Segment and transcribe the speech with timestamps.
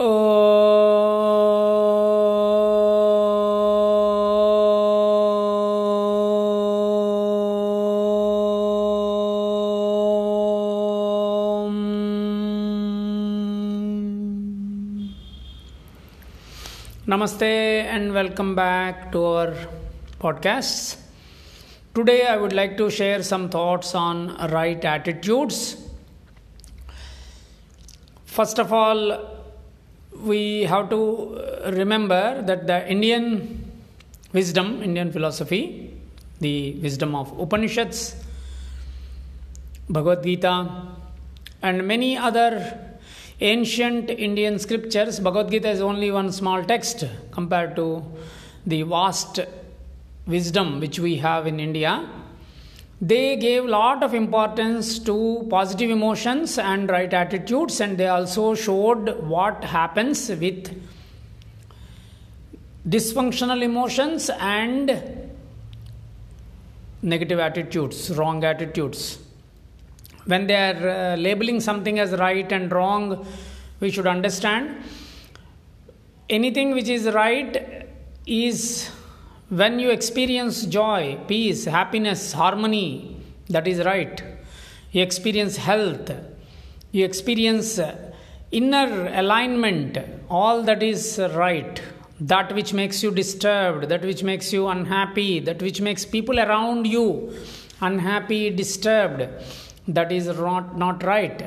[0.00, 0.12] Namaste
[17.42, 19.54] and welcome back to our
[20.18, 20.96] podcasts.
[21.94, 25.76] Today I would like to share some thoughts on right attitudes.
[28.24, 29.29] First of all,
[30.22, 33.70] we have to uh, remember that the Indian
[34.32, 35.94] wisdom, Indian philosophy,
[36.40, 38.16] the wisdom of Upanishads,
[39.88, 40.86] Bhagavad Gita,
[41.62, 42.78] and many other
[43.40, 48.02] ancient Indian scriptures, Bhagavad Gita is only one small text compared to
[48.66, 49.40] the vast
[50.26, 52.08] wisdom which we have in India.
[53.02, 59.18] They gave lot of importance to positive emotions and right attitudes, and they also showed
[59.26, 60.68] what happens with
[62.86, 65.30] dysfunctional emotions and
[67.02, 69.18] negative attitudes, wrong attitudes.
[70.26, 73.26] When they are uh, labeling something as right and wrong,
[73.80, 74.76] we should understand
[76.28, 77.86] anything which is right
[78.26, 78.90] is
[79.50, 83.16] when you experience joy, peace, happiness, harmony,
[83.48, 84.22] that is right.
[84.92, 86.12] You experience health,
[86.92, 87.80] you experience
[88.52, 91.82] inner alignment, all that is right.
[92.20, 96.86] That which makes you disturbed, that which makes you unhappy, that which makes people around
[96.86, 97.34] you
[97.80, 99.28] unhappy, disturbed
[99.94, 101.38] that is not, not right.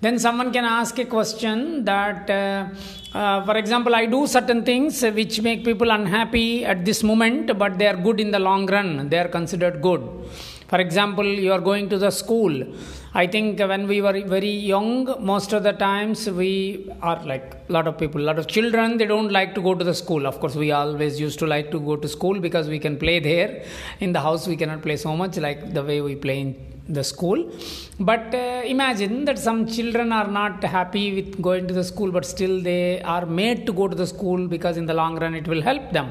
[0.00, 2.68] Then someone can ask a question that uh,
[3.16, 7.78] uh, for example i do certain things which make people unhappy at this moment but
[7.78, 9.08] they are good in the long run.
[9.08, 10.02] They are considered good.
[10.68, 12.52] For example you are going to the school
[13.12, 17.72] i think when we were very young most of the times we are like a
[17.72, 20.26] lot of people a lot of children they don't like to go to the school.
[20.26, 23.18] Of course we always used to like to go to school because we can play
[23.18, 23.64] there.
[24.00, 26.50] In the house we cannot play so much like the way we play in
[26.88, 27.38] the school.
[27.98, 32.24] But uh, imagine that some children are not happy with going to the school but
[32.24, 35.46] still they are made to go to the school because in the long run it
[35.46, 36.10] will help them.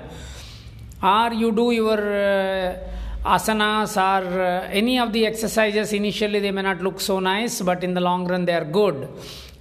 [1.01, 2.77] Or you do your uh,
[3.23, 7.83] asanas or uh, any of the exercises initially they may not look so nice but
[7.83, 9.09] in the long run they are good.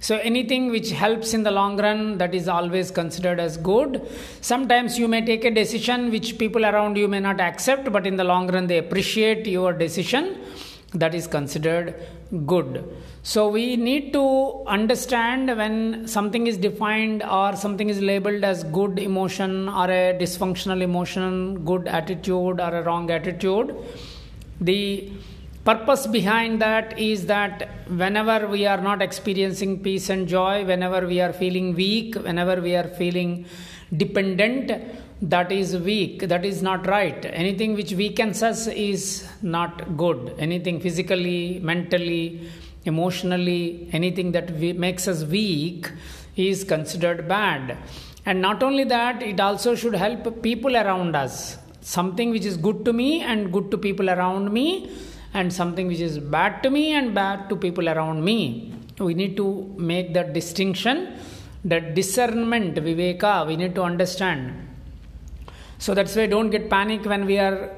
[0.01, 4.07] So anything which helps in the long run that is always considered as good.
[4.39, 8.15] Sometimes you may take a decision which people around you may not accept but in
[8.15, 10.39] the long run they appreciate your decision.
[10.93, 11.95] That is considered
[12.45, 12.85] good
[13.21, 18.97] so we need to understand when something is defined or something is labeled as good
[18.97, 23.75] emotion or a dysfunctional emotion good attitude or a wrong attitude.
[24.61, 25.11] The
[25.65, 31.19] purpose behind that is that whenever we are not experiencing peace and joy whenever we
[31.19, 33.45] are feeling weak whenever we are feeling
[33.97, 34.71] dependent
[35.21, 37.25] that is weak that is not right.
[37.25, 40.33] Anything which weakens us is not good.
[40.39, 42.49] Anything physically mentally
[42.85, 45.91] emotionally anything that we, makes us weak
[46.35, 47.77] is considered bad.
[48.25, 51.57] And not only that it also should help people around us.
[51.81, 54.91] Something which is good to me and good to people around me
[55.33, 58.73] and something which is bad to me and bad to people around me.
[58.99, 61.17] We need to make that distinction
[61.65, 64.67] that discernment viveka we need to understand.
[65.77, 67.69] So that's why don't get panic when we are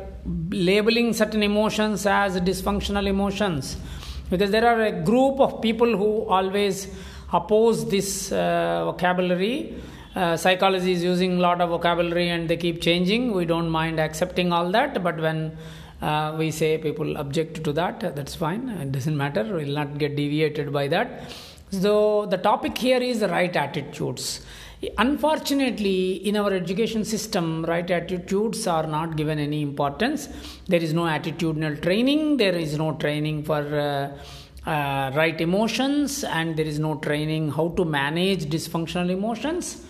[0.50, 3.78] labeling certain emotions as dysfunctional emotions
[4.32, 6.88] because there are a group of people who always
[7.32, 9.76] oppose this uh, vocabulary.
[10.16, 13.34] Uh, psychology is using a lot of vocabulary and they keep changing.
[13.34, 15.58] We don't mind accepting all that but when
[16.02, 18.70] uh, we say people object to that that's fine.
[18.70, 19.44] It doesn't matter.
[19.44, 21.32] We'll not get deviated by that
[21.72, 24.42] so the topic here is right attitudes
[24.98, 30.28] Unfortunately, in our education system, right attitudes are not given any importance.
[30.68, 36.58] There is no attitudinal training, there is no training for uh, uh, right emotions, and
[36.58, 39.86] there is no training how to manage dysfunctional emotions.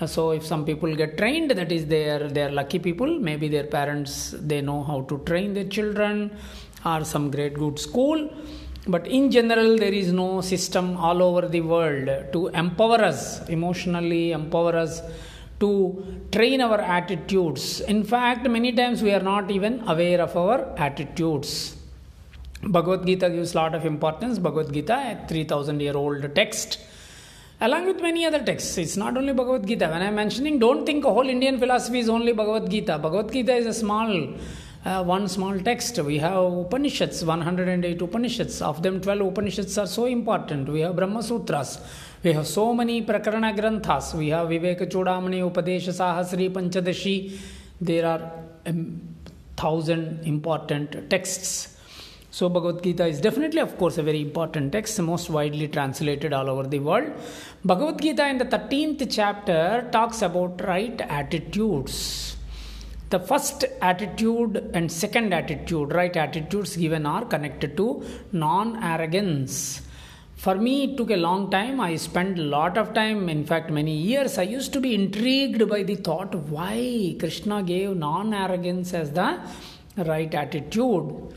[0.00, 3.18] Uh, so, if some people get trained, that is, they are, they are lucky people.
[3.18, 6.34] Maybe their parents they know how to train their children,
[6.86, 8.30] or some great good school
[8.86, 14.32] but in general there is no system all over the world to empower us emotionally
[14.32, 15.02] empower us
[15.60, 15.70] to
[16.32, 17.80] train our attitudes.
[17.82, 21.76] In fact many times we are not even aware of our attitudes.
[22.64, 24.38] Bhagavad gita gives a lot of importance.
[24.38, 26.80] Bhagavad gita a 3000 year old text.
[27.60, 29.86] Along with many other texts it's not only bhagavad gita.
[29.88, 32.98] When i'm mentioning don't think a whole indian philosophy is only bhagavad gita.
[32.98, 34.10] Bhagavad gita is a small
[34.84, 35.98] uh, one small text.
[35.98, 38.60] We have Upanishads, 108 Upanishads.
[38.62, 40.68] Of them, 12 Upanishads are so important.
[40.68, 41.80] We have Brahma Sutras.
[42.22, 44.14] We have so many Prakarana Granthas.
[44.14, 47.36] We have Viveka Chudamani, Upadesha Sahasri, Panchadashi.
[47.80, 48.32] There are
[48.66, 48.74] a
[49.56, 51.68] thousand important texts.
[52.30, 56.48] So, Bhagavad Gita is definitely, of course, a very important text, most widely translated all
[56.48, 57.12] over the world.
[57.62, 62.31] Bhagavad Gita in the 13th chapter talks about right attitudes.
[63.12, 69.82] The first attitude and second attitude, right attitudes given are connected to non arrogance.
[70.36, 71.78] For me, it took a long time.
[71.78, 74.38] I spent a lot of time, in fact, many years.
[74.38, 79.28] I used to be intrigued by the thought why Krishna gave non arrogance as the
[79.98, 81.34] right attitude.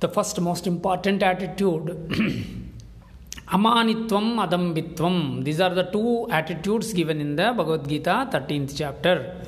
[0.00, 1.84] The first most important attitude.
[3.48, 5.44] Amanitvam, Adambitvam.
[5.44, 9.44] These are the two attitudes given in the Bhagavad Gita, 13th chapter.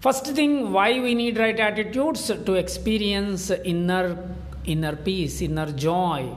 [0.00, 2.28] First thing, why we need right attitudes?
[2.28, 4.16] To experience inner,
[4.64, 6.34] inner peace, inner joy.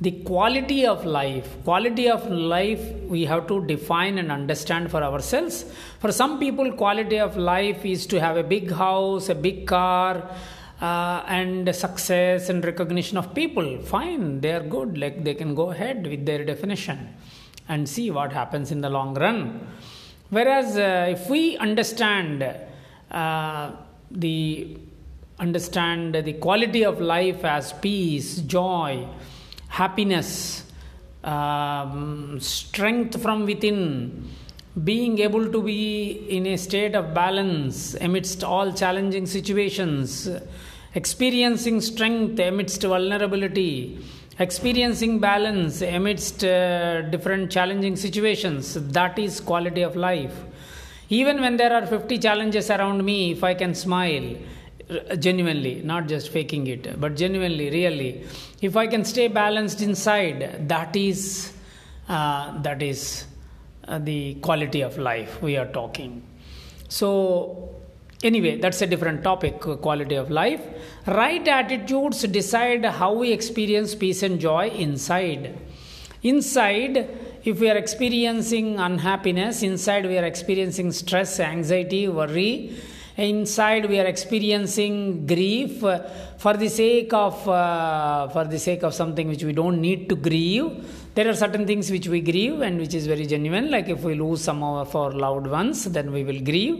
[0.00, 1.48] The quality of life.
[1.64, 5.64] Quality of life we have to define and understand for ourselves.
[5.98, 10.22] For some people, quality of life is to have a big house, a big car,
[10.80, 13.80] uh, and success and recognition of people.
[13.82, 14.96] Fine, they are good.
[14.96, 17.16] Like they can go ahead with their definition
[17.68, 19.66] and see what happens in the long run.
[20.30, 22.44] Whereas, uh, if we understand
[23.10, 24.78] the
[25.38, 29.06] understand the quality of life as peace, joy,
[29.68, 30.64] happiness,
[31.24, 34.28] um, strength from within,
[34.84, 40.28] being able to be in a state of balance amidst all challenging situations,
[40.94, 43.98] experiencing strength amidst vulnerability,
[44.38, 50.44] experiencing balance amidst uh, different challenging situations, that is quality of life
[51.08, 54.36] even when there are 50 challenges around me, if I can smile
[55.18, 58.24] genuinely, not just faking it, but genuinely, really,
[58.60, 61.52] if I can stay balanced inside, that is
[62.08, 63.24] uh, that is
[63.88, 66.22] uh, the quality of life we are talking.
[66.88, 67.76] So
[68.22, 70.62] anyway that's a different topic quality of life
[71.06, 75.58] right attitudes decide how we experience peace and joy inside
[76.22, 77.08] inside
[77.46, 82.76] if we are experiencing unhappiness, inside we are experiencing stress, anxiety, worry,
[83.16, 85.80] inside we are experiencing grief.
[86.38, 90.16] For the sake of uh, for the sake of something which we don't need to
[90.16, 90.84] grieve
[91.16, 93.70] there are certain things which we grieve and which is very genuine.
[93.70, 96.76] Like if we lose some of our loved ones then we will grieve.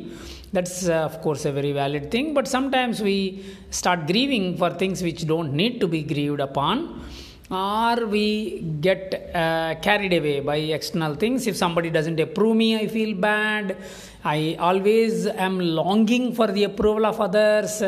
[0.52, 2.34] That's uh, of course a very valid thing.
[2.34, 7.02] But sometimes we start grieving for things which don't need to be grieved upon
[7.50, 11.46] or we get uh, carried away by external things?
[11.46, 13.76] If somebody doesn't approve me i feel bad.
[14.25, 17.82] I always am longing for the approval of others.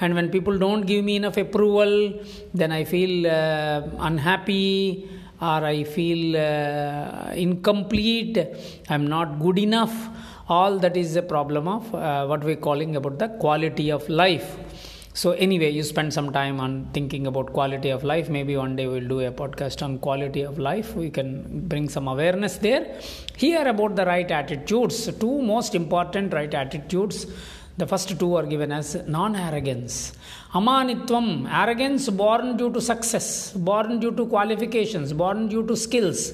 [0.00, 2.20] And when people don't give me enough approval
[2.52, 5.08] then i feel uh, unhappy
[5.40, 8.38] or i feel uh, incomplete.
[8.88, 9.94] I'm not good enough.
[10.48, 14.58] All that is a problem of uh, what we're calling about the quality of life
[15.20, 18.28] so anyway you spend some time on thinking about quality of life.
[18.28, 20.96] Maybe one day we'll do a podcast on quality of life.
[20.96, 23.00] We can bring some awareness there.
[23.36, 25.06] Here about the right attitudes.
[25.18, 27.26] Two most important right attitudes.
[27.76, 30.12] The first two are given as non arrogance
[30.52, 31.28] amanitvam
[31.60, 36.32] arrogance born due to success born due to qualifications born due to skills.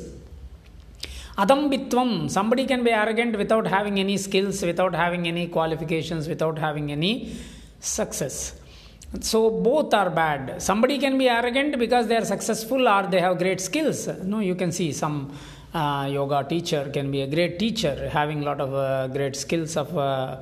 [1.39, 6.93] Adambitvam somebody can be arrogant without having any skills without having any qualifications without having
[6.93, 7.35] any
[7.81, 8.60] success
[9.19, 10.63] so both are bad.
[10.63, 14.07] Somebody can be arrogant because they are successful or they have great skills.
[14.23, 15.33] No, you can see some
[15.75, 19.77] uh, yoga teacher can be a great teacher having a lot of uh, great skills
[19.77, 20.37] of uh,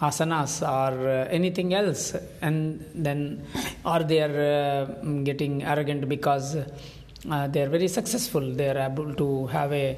[0.00, 3.44] asanas or uh, anything else and then
[3.84, 4.84] or they are uh,
[5.22, 9.96] getting arrogant because uh, they are very successful they are able to have a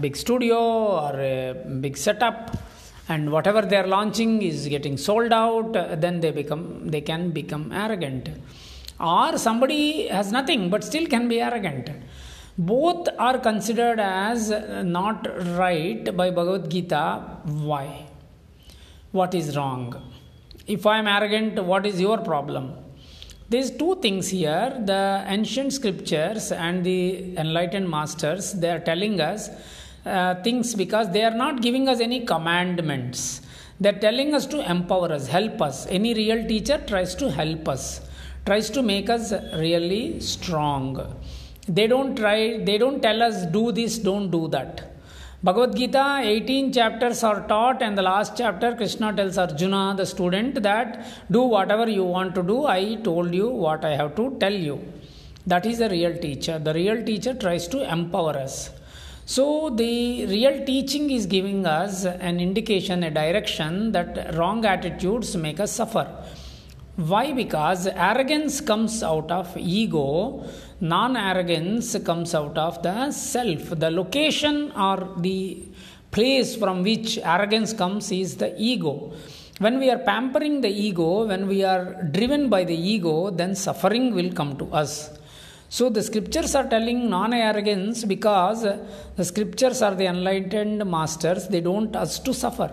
[0.00, 2.56] big studio or a big setup
[3.08, 7.70] and whatever they are launching is getting sold out then they become they can become
[7.72, 8.28] arrogant.
[8.98, 11.90] Or somebody has nothing but still can be arrogant.
[12.56, 14.50] Both are considered as
[14.84, 15.26] not
[15.58, 17.04] right by bhagavad gita.
[17.44, 18.06] Why?
[19.10, 19.86] What is wrong?
[20.66, 22.72] If i am arrogant what is your problem?
[23.50, 29.50] There's two things here the ancient scriptures and the enlightened masters they are telling us
[30.04, 33.40] uh, things because they are not giving us any commandments.
[33.80, 35.86] They're telling us to empower us, help us.
[35.86, 38.00] Any real teacher tries to help us,
[38.46, 41.16] tries to make us really strong.
[41.66, 44.90] They don't try, they don't tell us do this, don't do that.
[45.42, 50.62] Bhagavad Gita, 18 chapters are taught, and the last chapter, Krishna tells Arjuna, the student,
[50.62, 52.64] that do whatever you want to do.
[52.64, 54.80] I told you what I have to tell you.
[55.46, 56.58] That is a real teacher.
[56.58, 58.70] The real teacher tries to empower us.
[59.26, 65.60] So, the real teaching is giving us an indication, a direction that wrong attitudes make
[65.60, 66.06] us suffer.
[66.96, 67.32] Why?
[67.32, 70.44] Because arrogance comes out of ego,
[70.80, 73.70] non arrogance comes out of the self.
[73.70, 75.68] The location or the
[76.10, 79.14] place from which arrogance comes is the ego.
[79.58, 84.14] When we are pampering the ego, when we are driven by the ego, then suffering
[84.14, 85.18] will come to us.
[85.68, 91.60] So the scriptures are telling non arrogance because the scriptures are the enlightened masters, they
[91.60, 92.70] don't want us to suffer.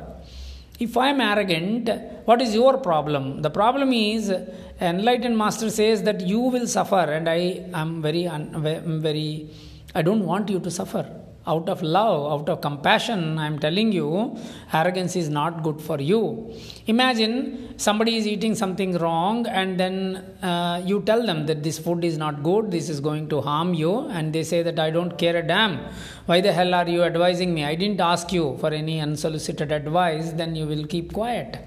[0.80, 1.90] If I am arrogant,
[2.26, 3.42] what is your problem?
[3.42, 4.34] The problem is,
[4.80, 9.50] enlightened master says that you will suffer, and I am very, very,
[9.94, 11.06] I don't want you to suffer
[11.48, 14.38] out of love, out of compassion, I am telling you,
[14.72, 16.54] arrogance is not good for you.
[16.86, 22.04] Imagine somebody is eating something wrong, and then uh, you tell them that this food
[22.04, 25.18] is not good, this is going to harm you, and they say that I don't
[25.18, 25.80] care a damn.
[26.28, 27.66] Why the hell are you advising me?
[27.66, 31.58] I didn't ask you for any unsolicited advice, then you will keep quiet.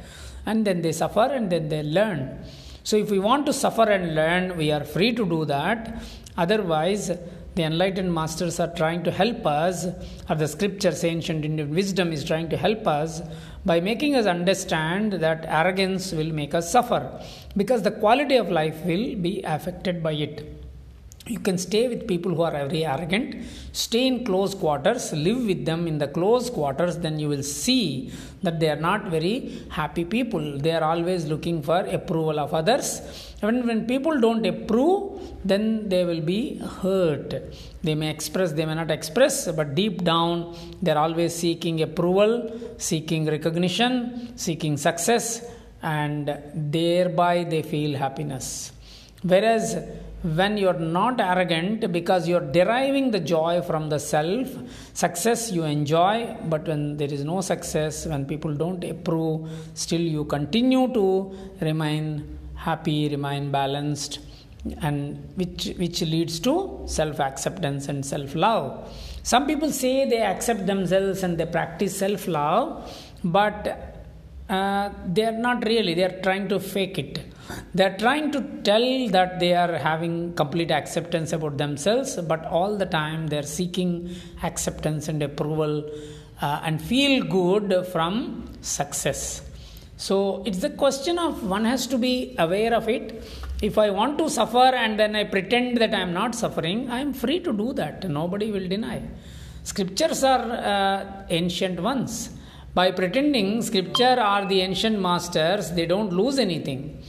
[0.46, 2.44] And then they suffer and then they learn.
[2.84, 6.02] So, if we want to suffer and learn, we are free to do that.
[6.36, 7.10] Otherwise,
[7.54, 9.86] the enlightened masters are trying to help us,
[10.28, 13.22] or the scriptures, ancient Indian wisdom is trying to help us
[13.64, 17.20] by making us understand that arrogance will make us suffer
[17.56, 20.63] because the quality of life will be affected by it
[21.26, 23.46] you can stay with people who are very arrogant.
[23.72, 25.12] Stay in close quarters.
[25.12, 26.98] Live with them in the close quarters.
[26.98, 28.12] Then you will see
[28.42, 30.58] that they are not very happy people.
[30.58, 33.00] They are always looking for approval of others.
[33.40, 37.34] When, when people don't approve then they will be hurt.
[37.82, 42.58] They may express they may not express but deep down they are always seeking approval
[42.78, 45.44] seeking recognition seeking success
[45.82, 48.72] and thereby they feel happiness
[49.32, 49.76] whereas
[50.38, 54.48] when you're not arrogant because you're deriving the joy from the self
[54.94, 60.24] success you enjoy but when there is no success when people don't approve still you
[60.24, 61.06] continue to
[61.60, 62.06] remain
[62.54, 64.20] happy remain balanced
[64.80, 64.98] and
[65.36, 66.54] which which leads to
[66.86, 68.66] self acceptance and self love
[69.22, 72.66] some people say they accept themselves and they practice self love
[73.22, 73.60] but
[74.48, 77.18] uh, they are not really they are trying to fake it
[77.74, 82.76] they are trying to tell that they are having complete acceptance about themselves, but all
[82.76, 85.90] the time they are seeking acceptance and approval
[86.40, 89.42] uh, and feel good from success.
[89.96, 93.22] So it's the question of one has to be aware of it.
[93.62, 97.00] If I want to suffer and then I pretend that I am not suffering, I
[97.00, 98.08] am free to do that.
[98.08, 99.02] Nobody will deny.
[99.62, 102.30] Scriptures are uh, ancient ones.
[102.74, 107.02] By pretending scripture are the ancient masters, they don't lose anything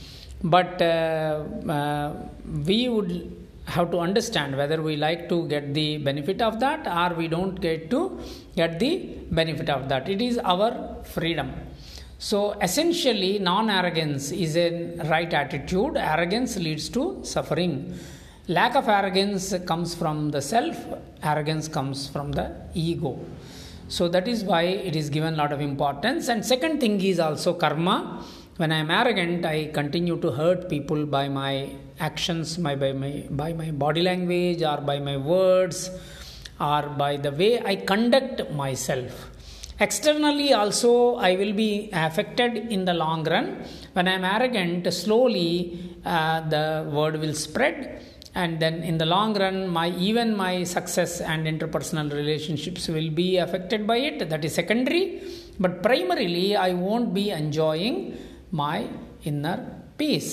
[0.46, 1.44] but uh,
[1.78, 2.14] uh,
[2.66, 3.12] we would
[3.66, 7.60] have to understand whether we like to get the benefit of that or we don't
[7.60, 8.20] get to
[8.56, 8.92] get the
[9.32, 10.08] benefit of that.
[10.08, 11.52] It is our freedom.
[12.20, 15.98] So essentially non arrogance is a right attitude.
[15.98, 17.98] Arrogance leads to suffering.
[18.48, 20.78] Lack of arrogance comes from the self.
[21.24, 23.20] Arrogance comes from the ego.
[23.88, 26.28] So that is why it is given a lot of importance.
[26.28, 28.24] And second thing is also karma
[28.58, 33.26] when I am arrogant, I continue to hurt people by my actions, my, by, my,
[33.30, 35.90] by my body language, or by my words,
[36.60, 39.30] or by the way I conduct myself.
[39.78, 43.66] Externally, also, I will be affected in the long run.
[43.92, 48.02] When I am arrogant, slowly uh, the word will spread,
[48.36, 53.36] and then in the long run, my even my success and interpersonal relationships will be
[53.36, 54.30] affected by it.
[54.30, 55.22] That is secondary,
[55.60, 58.18] but primarily, I won't be enjoying
[58.64, 58.88] my
[59.24, 59.58] inner
[60.00, 60.32] peace.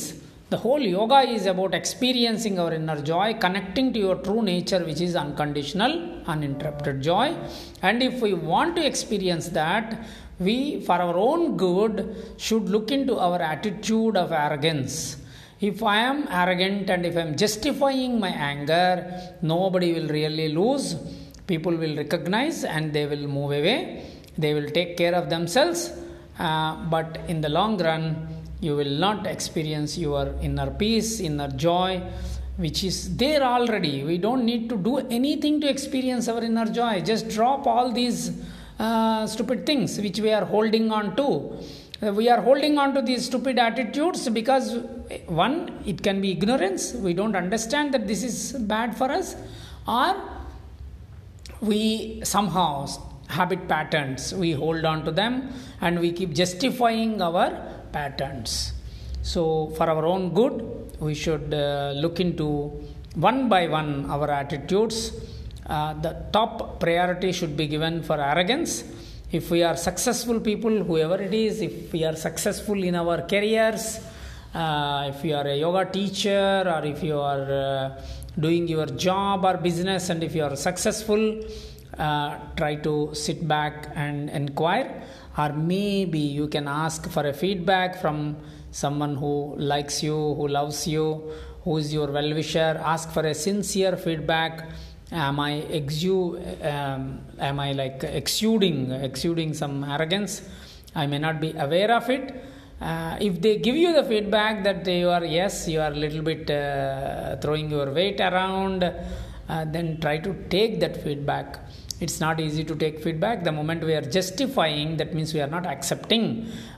[0.52, 5.00] The whole yoga is about experiencing our inner joy, connecting to your true nature, which
[5.00, 5.92] is unconditional,
[6.26, 7.34] uninterrupted joy.
[7.80, 9.86] And if we want to experience that,
[10.38, 15.16] we, for our own good, should look into our attitude of arrogance.
[15.60, 20.96] If I am arrogant and if I am justifying my anger, nobody will really lose.
[21.46, 24.04] People will recognize and they will move away.
[24.36, 25.92] They will take care of themselves
[26.46, 28.04] uh, but in the long run,
[28.61, 32.02] you will not experience your inner peace, inner joy,
[32.56, 34.04] which is there already.
[34.04, 37.00] We don't need to do anything to experience our inner joy.
[37.00, 38.20] Just drop all these
[38.78, 41.26] uh, stupid things which we are holding on to.
[42.04, 44.76] Uh, we are holding on to these stupid attitudes because,
[45.26, 45.56] one,
[45.87, 46.92] it can be ignorance.
[46.94, 49.37] We don't understand that this is bad for us,
[49.87, 50.16] or
[51.61, 52.88] we somehow
[53.36, 54.34] habit patterns.
[54.34, 57.48] We hold on to them and we keep justifying our
[57.92, 58.72] patterns.
[59.22, 59.42] So,
[59.76, 60.56] for our own good,
[61.00, 62.48] we should uh, look into
[63.14, 65.12] one by one our attitudes.
[65.66, 68.84] Uh, the top priority should be given for arrogance.
[69.30, 74.00] If we are successful people, whoever it is, if we are successful in our careers,
[74.54, 78.02] uh, if you are a yoga teacher or if you are uh,
[78.38, 81.42] doing your job or business and if you are successful,
[81.99, 85.02] uh, try to sit back and inquire
[85.37, 88.37] or maybe you can ask for a feedback from
[88.70, 91.32] someone who likes you who loves you
[91.64, 94.68] who is your well wisher ask for a sincere feedback.
[95.12, 100.42] Am i exude um, am i like exuding exuding some arrogance?
[100.94, 102.34] I may not be aware of it.
[102.80, 106.22] Uh, if they give you the feedback that you are yes you are a little
[106.22, 111.61] bit uh, throwing your weight around uh, then try to take that feedback
[112.02, 113.44] it's not easy to take feedback.
[113.44, 116.25] The moment we are justifying that means we are not accepting.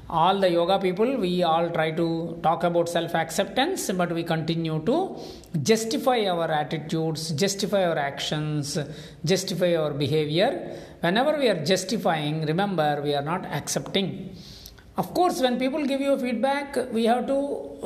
[0.09, 4.78] All the yoga people we all try to talk about self acceptance but we continue
[4.90, 4.97] to
[5.62, 8.78] justify our attitudes justify our actions
[9.25, 10.50] justify our behavior.
[11.00, 14.37] Whenever we are justifying remember we are not accepting.
[14.97, 17.38] Of course when people give you feedback we have to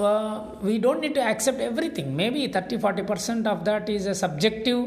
[0.08, 2.16] uh, we don't need to accept everything.
[2.16, 4.82] Maybe 30 40% of that is a subjective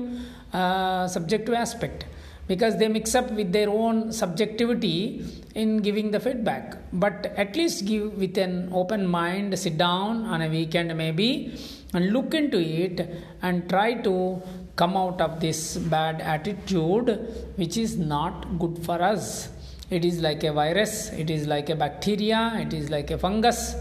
[0.54, 2.04] uh, subjective aspect
[2.52, 5.24] because they mix up with their own subjectivity
[5.56, 6.66] in giving the feedback.
[6.92, 11.30] But at least give with an open mind sit down on a weekend maybe
[11.94, 12.98] and look into it
[13.42, 14.42] and try to
[14.76, 17.10] come out of this bad attitude
[17.56, 19.50] which is not good for us.
[19.90, 20.94] It is like a virus
[21.24, 23.76] it is like a bacteria it is like a fungus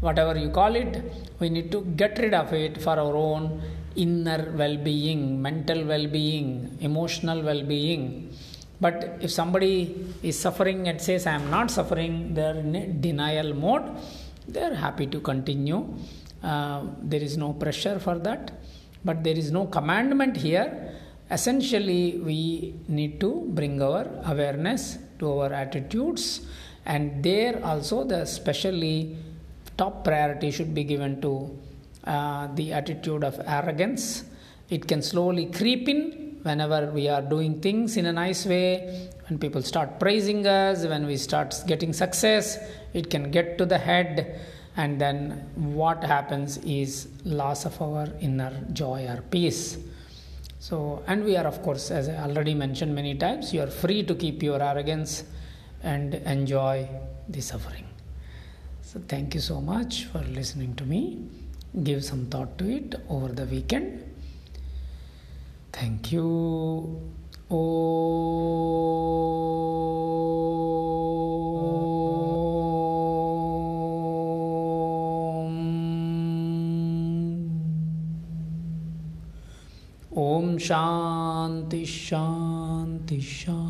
[0.00, 1.02] whatever you call it.
[1.40, 3.62] We need to get rid of it for our own
[4.04, 8.02] inner well-being mental well-being emotional well-being.
[8.80, 9.74] But if somebody
[10.22, 13.86] is suffering and says i am not suffering they are in denial mode
[14.48, 15.80] they are happy to continue.
[16.42, 18.52] Uh, there is no pressure for that.
[19.04, 20.94] But there is no commandment here.
[21.30, 26.46] Essentially we need to bring our awareness to our attitudes.
[26.86, 29.16] And there also the specially
[29.76, 31.32] top priority should be given to
[32.08, 34.24] Uh, the attitude of arrogance.
[34.70, 39.10] It can slowly creep in whenever we are doing things in a nice way.
[39.28, 42.56] When people start praising us when we start getting success
[42.94, 44.40] it can get to the head.
[44.78, 49.76] And then what happens is loss of our inner joy or peace.
[50.60, 54.02] So and we are of course as i already mentioned many times you are free
[54.04, 55.24] to keep your arrogance
[55.82, 56.88] and enjoy
[57.28, 57.84] the suffering.
[58.80, 61.28] So thank you so much for listening to me
[61.83, 64.03] give some thought to it over the weekend
[65.71, 66.29] thank you
[80.15, 83.66] ॐ शान्ति शान्ति शान्तिः